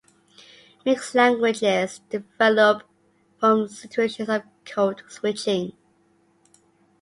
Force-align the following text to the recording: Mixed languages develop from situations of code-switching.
Mixed 0.83 1.13
languages 1.13 2.01
develop 2.09 2.81
from 3.39 3.67
situations 3.67 4.29
of 4.29 4.41
code-switching. 4.65 5.73